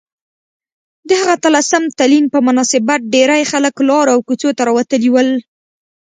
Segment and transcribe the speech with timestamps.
[1.07, 5.29] د هغه اتلسم تلین په مناسبت ډیرۍ خلک لارو او کوڅو ته راوتلي ول